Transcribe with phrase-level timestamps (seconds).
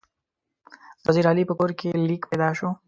[1.01, 2.69] د وزیر علي په کور کې لیک پیدا شو.